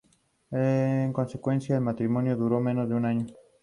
En 0.49 1.13
consecuencia, 1.13 1.75
el 1.75 1.81
matrimonio 1.83 2.35
duró 2.35 2.59
menos 2.59 2.89
de 2.89 2.95
un 2.95 3.05
año. 3.05 3.27